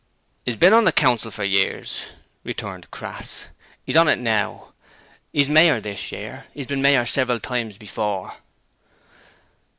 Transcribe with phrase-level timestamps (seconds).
[0.47, 2.05] ''E's bin on the Council for years,'
[2.43, 3.49] returned Crass.
[3.85, 4.73] ''E's on it now.
[5.31, 6.47] 'E's mayor this year.
[6.57, 8.35] 'E's bin mayor several times before.'